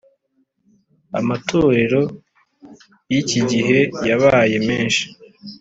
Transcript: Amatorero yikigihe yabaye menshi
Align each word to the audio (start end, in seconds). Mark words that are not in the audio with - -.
Amatorero 1.19 2.01
yikigihe 3.11 3.79
yabaye 4.09 4.57
menshi 4.67 5.03